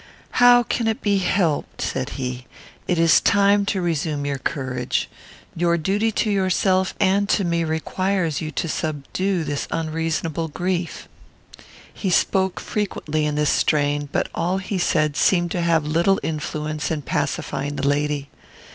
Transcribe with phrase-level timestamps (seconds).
[0.41, 2.47] "How can it be helped?" said he.
[2.87, 5.07] "It is time to resume your courage.
[5.55, 11.07] Your duty to yourself and to me requires you to subdue this unreasonable grief."
[11.93, 16.89] He spoke frequently in this strain, but all he said seemed to have little influence
[16.89, 18.27] in pacifying the lady.